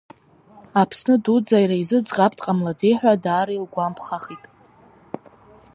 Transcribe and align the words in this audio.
Аԥсны 0.81 1.15
дуӡӡа 1.23 1.57
иара 1.61 1.75
изы 1.81 1.97
ӡӷабк 2.05 2.35
дҟамлаӡеи 2.39 2.95
ҳәа 2.99 3.13
даара 3.23 3.53
илгәамԥхахит… 3.55 4.43